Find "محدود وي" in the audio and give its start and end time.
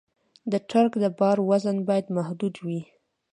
2.17-2.81